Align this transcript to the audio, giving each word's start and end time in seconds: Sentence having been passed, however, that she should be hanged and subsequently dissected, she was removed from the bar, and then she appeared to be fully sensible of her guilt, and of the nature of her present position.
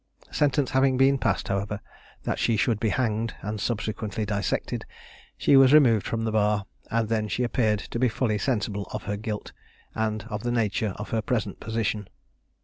Sentence 0.31 0.71
having 0.71 0.97
been 0.97 1.19
passed, 1.19 1.47
however, 1.47 1.79
that 2.23 2.39
she 2.39 2.57
should 2.57 2.79
be 2.79 2.89
hanged 2.89 3.35
and 3.43 3.61
subsequently 3.61 4.25
dissected, 4.25 4.83
she 5.37 5.55
was 5.55 5.73
removed 5.73 6.07
from 6.07 6.23
the 6.23 6.31
bar, 6.31 6.65
and 6.89 7.07
then 7.07 7.27
she 7.27 7.43
appeared 7.43 7.77
to 7.77 7.99
be 7.99 8.09
fully 8.09 8.39
sensible 8.39 8.87
of 8.93 9.03
her 9.03 9.15
guilt, 9.15 9.51
and 9.93 10.23
of 10.27 10.41
the 10.41 10.51
nature 10.51 10.93
of 10.97 11.11
her 11.11 11.21
present 11.21 11.59
position. 11.59 12.07